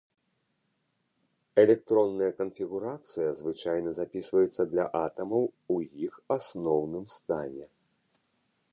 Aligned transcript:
Электронная 1.63 2.29
канфігурацыя 2.39 3.29
звычайна 3.41 3.89
запісваецца 3.99 4.61
для 4.75 4.85
атамаў 5.03 5.43
ў 5.73 6.09
іх 6.09 6.13
асноўным 6.39 7.05
стане. 7.17 7.65